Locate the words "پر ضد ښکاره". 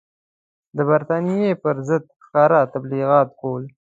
1.63-2.61